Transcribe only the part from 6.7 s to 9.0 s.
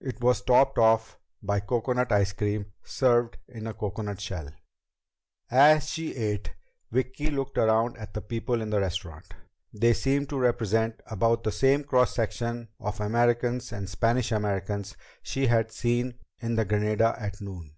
Vicki looked around at the people in the